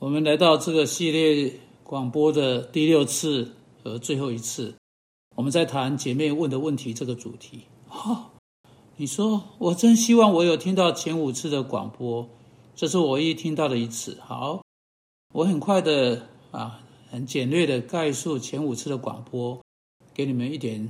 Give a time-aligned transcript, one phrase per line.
[0.00, 3.50] 我们来到这个系列广播的第六次
[3.82, 4.72] 和最后一次，
[5.34, 7.62] 我们在谈姐妹问的问题这个主题。
[7.88, 8.30] 哈，
[8.96, 12.28] 你说我真希望我有听到前五次的广播，
[12.76, 14.16] 这是我一听到的一次。
[14.20, 14.62] 好，
[15.34, 16.80] 我很快的啊，
[17.10, 19.60] 很简略的概述前五次的广播，
[20.14, 20.88] 给你们一点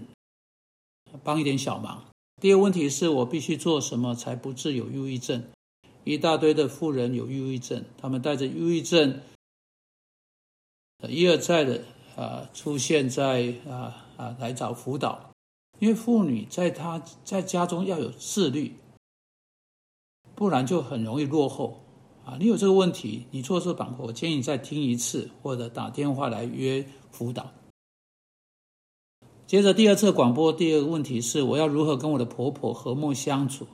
[1.25, 2.05] 帮一点小忙。
[2.43, 5.43] 第二个问题是我必须做什么才不致有忧郁症？
[6.09, 9.21] 一大堆的富人有忧郁症，他们带着忧郁症，
[11.07, 11.85] 一而再的
[12.17, 15.35] 啊出现在啊啊来找辅导，
[15.79, 18.75] 因为妇女在她在家中要有自律，
[20.35, 21.85] 不然就很容易落后
[22.25, 22.39] 啊。
[22.41, 27.53] 你有这个问题，你做这板块我建议你再听一次，或者打电话来约辅导。
[29.47, 33.67] 接着第二次广播，第二个问题是我要如何跟我的婆婆和睦相处。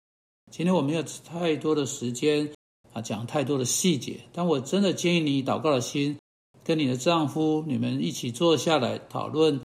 [0.56, 2.48] 今天我没有太多的时间
[2.92, 4.20] 啊，讲太多的细节。
[4.32, 6.16] 但我真的建议你祷告的心，
[6.62, 9.60] 跟你的丈夫，你们一起坐下来讨论，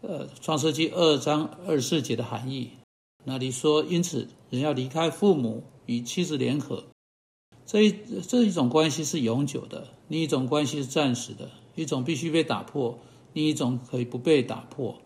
[0.00, 2.68] 呃，《创世纪》二章二十四节的含义。
[3.22, 6.82] 那里说，因此人要离开父母，与妻子联合。
[7.64, 7.94] 这一
[8.26, 12.98] 这一种关系是永久的，另一种关系是暂时的，一种必须被打破，
[13.34, 15.00] 另一种可以不被打破。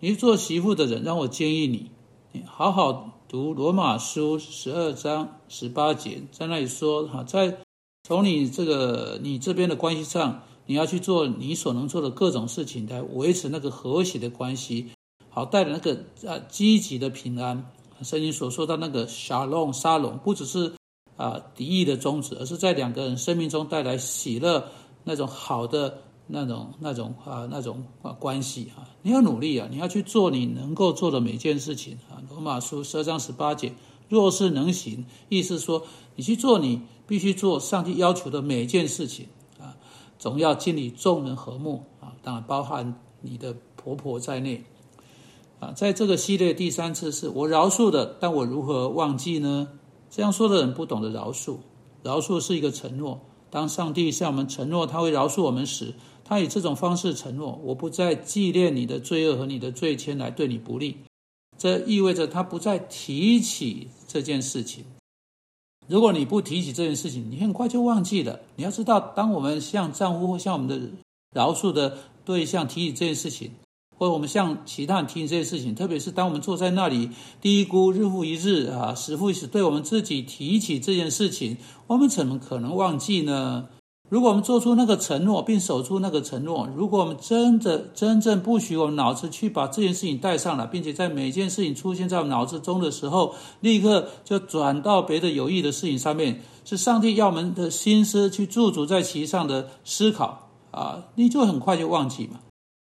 [0.00, 1.90] 你做媳妇的人，让我建议你，
[2.32, 3.13] 你好好。
[3.34, 7.58] 读罗马书十二章十八节，在那里说哈，在
[8.04, 14.88] 从你这个你这边的关系上，你要去做你所能做的各种事情，来维持那个和谐的关系，
[15.30, 15.98] 好带着那个
[16.30, 17.72] 啊积极的平安。
[18.02, 20.72] 圣经所说的那个沙龙沙龙，不只是
[21.16, 24.64] 啊敌意的宗旨，而是在两个人生命中带来喜乐
[25.02, 25.98] 那种好的。
[26.26, 32.24] 那种、那种啊、那种啊关系啊，你要努力啊，你要去做你能够做的每件事情啊。
[32.30, 33.74] 罗马书十二章十八节，
[34.08, 35.84] 若是能行，意思说
[36.16, 39.26] 你去做你必须做上帝要求的每件事情
[39.60, 39.76] 啊，
[40.18, 44.64] 总要尽你众人和睦啊，当然包含你的婆婆在内
[45.60, 45.70] 啊。
[45.72, 49.68] 在这个系列第三次是我饶恕的，但我如何忘记呢？
[50.08, 51.58] 这样说的人不懂得饶恕，
[52.02, 53.20] 饶恕是一个承诺。
[53.50, 55.92] 当上帝向我们承诺他会饶恕我们时，
[56.24, 60.96] 他以这种方式承诺：我不再纪念你的罪恶和你的罪愆来对你不利。
[61.56, 64.84] 这意味着他不再提起这件事情。
[65.86, 68.40] 如果你不提起这件事情，你很快就忘记了。
[68.56, 70.80] 你要知道，当我们向丈夫或向我们的
[71.34, 73.50] 饶恕的对象提起这件事情，
[73.98, 77.10] 或者我们向其他人提起这件事情，特别是当我们坐在那里
[77.42, 83.68] 低估日复一日啊，时复一时对我们自己提起这件事情，我们怎么可能忘记呢？
[84.14, 102.38] 如果我们做出那个承诺，并守住那个承诺，如果我们真的真正不许我们脑子去把这件事情带上了，并且在每件事情出现在我们脑子中的时候，立刻就转到别的有益的事情上面，是上帝要我们的心思去驻足在其上的思考啊，你就很快就忘记嘛。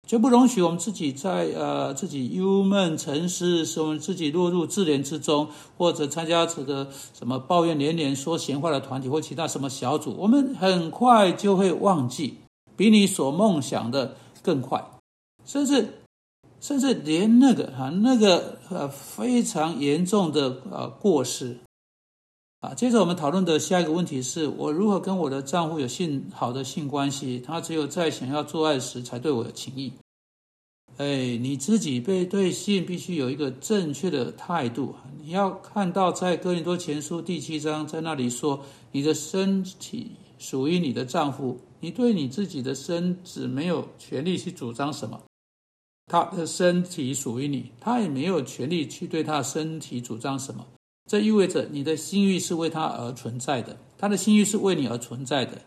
[0.07, 12.35] 绝不容许我们自己在呃自己忧闷沉思，使我们自己落入自怜之中，或者参加这个什么抱怨连连、说闲话的团体或其他什么小组，我们很快就会忘记，
[12.77, 14.81] 比你所梦想的更快，
[15.43, 15.99] 甚至
[16.61, 21.57] 甚至连那个啊那个呃非常严重的呃过失。
[22.59, 27.39] 啊，接着我们讨论的下一个问题是我如何跟我的丈夫有性好的性关系？
[27.39, 29.93] 他只有在想要做爱时才对我有情意。
[30.97, 34.95] 哎，你自己被对性必须有一个正确的态度。
[35.23, 38.59] 你要看到在哥林多前书第七章，在那里说，
[38.91, 45.21] 你的身体属于你的丈夫，你对你自己的身子没有权利去主张什么。
[46.07, 50.65] 他的身体属于你，他也没有权利去对他身体主张什么。
[51.07, 55.61] 这意味着你的心欲是为他而存在的，他的心欲是为你而存在的，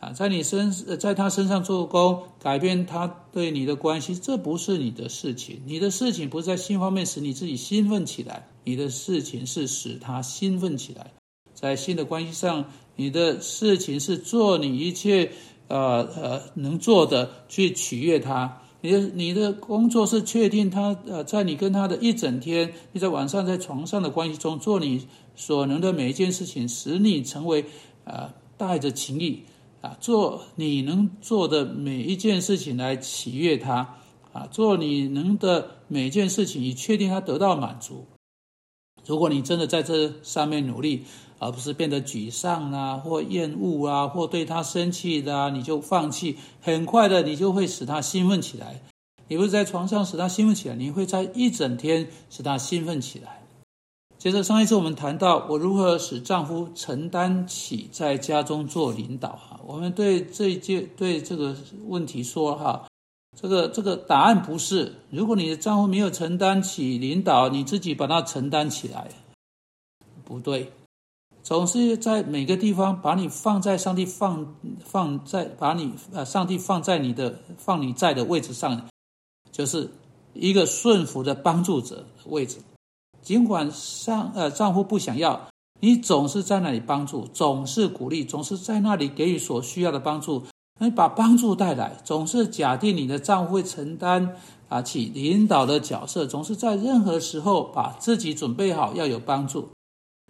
[0.00, 5.60] 啊，在你身在他身上做工，改变他对你的关系，这不是你的事情。
[5.66, 11.12] 你的事情不是在性方面使你自己兴奋起来，你的事情是使他兴奋起来。
[11.52, 12.64] 在性的关系上，
[12.96, 15.30] 你的事情是做你一切
[15.68, 18.62] 呃呃能做的去取悦他。
[18.84, 27.64] 你的你的工作是确定他呃，在你跟他的一整天，你在晚上在床上的关系中做你所能的每一件事情，使你成为
[28.04, 29.42] 啊带着情意
[29.80, 33.96] 啊做你能做的每一件事情来喜悦他
[34.34, 38.04] 啊做你能的每一件事情以确定他得到满足。
[39.06, 41.04] 如果你真的在这上面努力。
[41.40, 46.38] 而不是变得沮丧啊，或厌恶啊，或对他生气的啊，你就放弃。
[46.62, 48.80] 很快的，你就会使他兴奋起来。
[49.28, 53.42] 你不是在床上使他兴奋起来，你会在一整天使他兴奋起来。
[54.16, 61.54] 接着上一次我们谈到我如何使丈夫承担起在家中做领导哈，我们对这一件对这个
[61.88, 62.86] 问题说哈，
[63.36, 69.08] 这个这个答案不是，如果你的丈夫没有承担起领导，你自己把它承担起来，
[70.24, 70.72] 不对，
[71.42, 78.88] 总是在每个地方把你放在上帝放放在把你呃上帝放在你的放你在的位置上，
[79.52, 79.90] 就是
[80.32, 82.58] 一个顺服的帮助者位置。
[83.20, 85.48] 尽管上呃丈夫不想要，
[85.80, 90.44] 你总是在那里帮助，总是鼓励，总是在那里给予所需要的帮助，
[90.80, 94.36] 你把帮助带来，总是假定你的丈夫会承担
[94.68, 99.68] 啊起领导的角色，总是在任何时候把自己准备好要有帮助。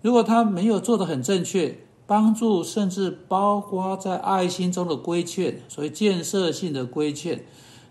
[0.03, 7.47] 如果他没有做得很正确，帮助甚至包括在爱心中的规劝，所以建设性的规劝，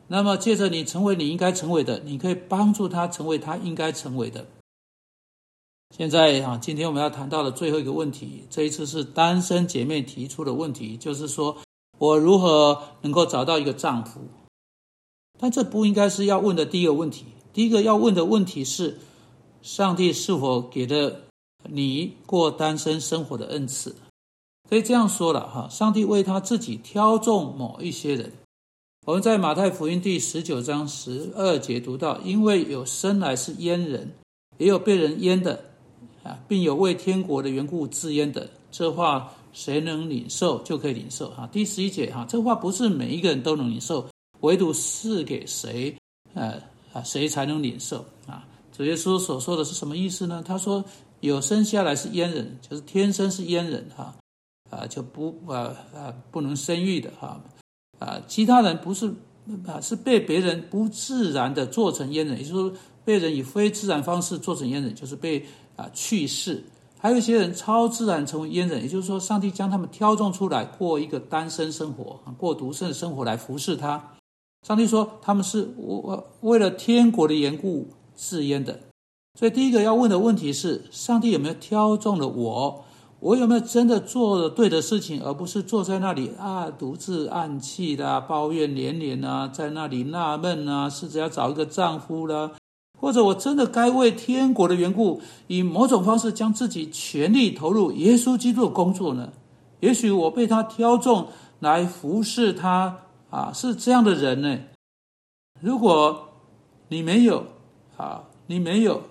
[0.07, 4.45] 那么借着你成为你应该成为的，你可以帮助他成为他应该成为的。
[5.97, 11.57] 现在啊，今天我们要谈到的最后一个问题，这一次是单身姐妹提出的问题，就是说
[12.03, 14.19] 我如何能够找到一个丈夫？
[15.39, 17.27] 但这不应该是要问的第一个问题。
[17.53, 18.99] 第一个要问的问题是：
[19.61, 21.21] 上帝是否给了
[21.69, 23.95] 你过单身生活的恩赐？
[24.69, 28.33] 可以这样说了哈，上帝为他自己挑中某一些人。
[29.05, 34.13] 我们在马太福音第十九章十二节读到：因为有生来是阉人，
[34.57, 35.71] 也有被人阉的。
[36.23, 41.47] 啊，并有为天国的缘故自焉的，这话谁能领受就可以领受哈。
[41.51, 44.05] 第十一节哈，这话不是每一个人都能领受，
[44.41, 45.95] 唯独是给谁，
[46.33, 46.61] 呃
[46.91, 48.45] 啊，谁才能领受啊？
[48.75, 50.43] 主耶稣所说的是什么意思呢？
[50.45, 50.83] 他说
[51.21, 54.15] 有生下来是阉人，就是天生是阉人哈，
[54.69, 57.41] 啊就不啊啊不能生育的哈，
[57.99, 59.13] 啊其他人不是
[59.65, 62.73] 啊是被别人不自然的做成阉人，也就是说
[63.05, 65.45] 被人以非自然方式做成阉人，就是被。
[65.75, 66.63] 啊，去世，
[67.03, 74.11] 还有一些人超自然成为阉人，也就是说，上帝将他们挑中出来过一个单身生活，过独身的生活来服侍他。
[74.65, 78.79] 上帝说他们是我为了天国的缘故自阉的。
[79.37, 82.85] 所以第一个要问的问题是：上帝有没有挑中了我？
[83.19, 92.51] 我有没有真的做了对的事情，而不是坐在那里啊，独自暗气的抱怨连连啊，在那里纳闷啊，试着要找一个丈夫了。
[93.03, 99.33] 或者我真的该为天国的缘故，以某种方式将自己全力投入耶稣基督的工作呢？
[99.81, 101.27] 也许我被他挑中
[101.59, 104.57] 来服侍他啊，是这样的人呢。
[105.59, 106.29] 如果
[106.87, 107.45] 你没有
[107.97, 109.01] 啊，你没有，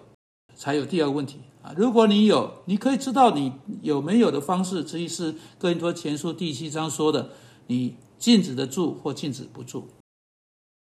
[0.55, 1.75] 才有第二个问题啊。
[1.77, 3.53] 如果你有，你可以知道你
[3.83, 7.29] 有没有的方式，这是哥林多前书第七章说的：
[7.67, 9.87] 你禁止得住或禁止不住。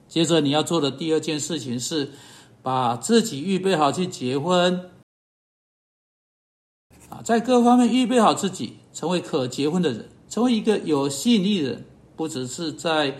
[0.09, 2.11] 接着你要做的第二件事情是。
[2.65, 4.89] 把自己预备好去结婚，
[7.11, 11.85] 啊，在各方面预备好自己，成为可结婚的人，成为一个有吸引力的人，
[12.17, 13.15] 不只是在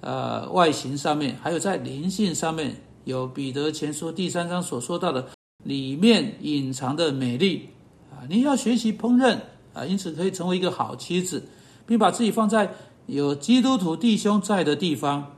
[0.00, 5.28] 呃外形上面，还有在灵性上面，有彼得前书第三章所说到的
[5.64, 7.70] 里面隐藏的美丽
[8.12, 9.40] 啊，你要学习烹饪
[9.72, 11.42] 啊，因此可以成为一个好妻子，
[11.84, 12.72] 并把自己放在
[13.06, 15.33] 有基督徒弟兄在的地方。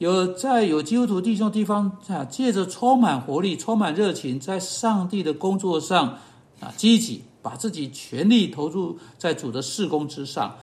[0.00, 6.18] 有在有基督徒弟兄地方啊，借着充满活力、充满热情，在上帝的工作上
[6.58, 10.56] 啊，积极把自己全力投入在主的事工之上，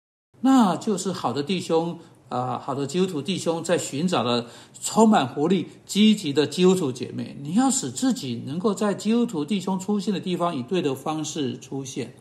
[0.40, 1.98] 那就是好的弟兄
[2.28, 4.46] 啊，好的基督徒弟兄在寻找的
[4.80, 7.36] 充满活力、积极的基督徒姐妹。
[7.42, 12.14] 你要使自己能够在基督徒弟兄出现的地方，以对的方式出现。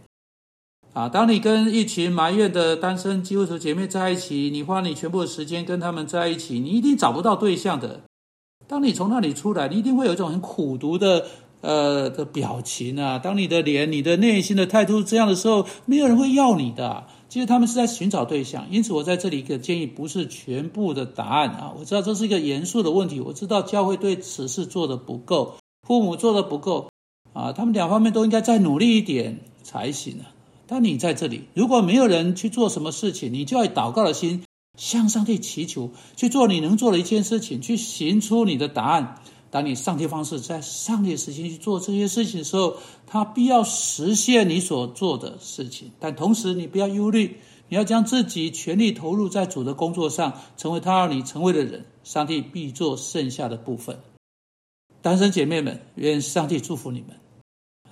[0.93, 8.01] 啊，当你跟一群埋怨的单身基督徒姐妹在一起，你花你全部的时间跟他们在一起，你一定找不到对象的。
[8.67, 11.25] 当你从那里出来，你一定会有一种很苦读的
[11.61, 13.17] 呃的表情啊。
[13.17, 17.07] 当你的脸、你的内心的态度这样的时候，没有人会要你的。
[17.27, 21.73] 其实他们是在寻找对象，因此我在这里一个建议，不是全部的答案啊。
[21.79, 25.55] 我知道这是一个严肃的问题，我知道教会对此事做的不够，
[25.87, 26.91] 父母做的不够
[27.33, 30.29] 啊，他们两方面都应该再努力一点才行啊。
[30.73, 34.43] 当你在这里，如果没有人去做什么事情，你就要祷告的心
[34.75, 39.21] 向上帝祈求，去做你能做的一件事情，去寻出你的答案。
[39.51, 45.91] 当你上帝方式在上帝的时间去做这些事情的时候，他必要实现你所做的事情。
[45.99, 47.37] 但同时，你不要忧虑，
[47.69, 51.85] 你要将自己全力投入在主的工作上，成为他让你成为的人。
[52.03, 53.99] 上帝必做剩下的部分。
[55.03, 57.09] 单身姐妹们，愿上帝祝福你们。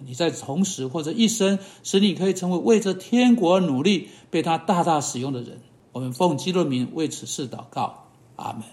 [0.05, 5.61] 你在同时或者一生，使你可以成为为着天国而努力、被他大大使用的人。
[5.91, 8.05] 我们奉基督名为此事祷告，
[8.35, 8.63] 阿门。